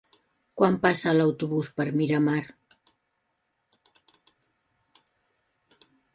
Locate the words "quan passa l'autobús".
0.59-1.69